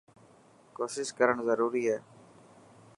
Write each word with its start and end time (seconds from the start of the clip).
ڪوشش 0.77 1.07
ڪرڻ 1.17 1.37
ضروري 1.47 1.83
هي. 1.89 1.97